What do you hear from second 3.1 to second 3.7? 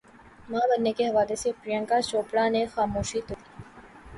توڑ دی